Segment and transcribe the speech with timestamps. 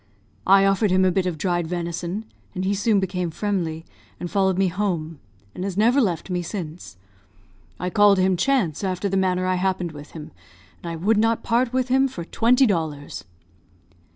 [0.47, 3.85] I offered him a bit of dried venison, and he soon became friendly,
[4.19, 5.19] and followed me home,
[5.53, 6.97] and has never left me since.
[7.79, 10.31] I called him Chance, after the manner I happened with him;
[10.81, 13.25] and I would not part with him for twenty dollars."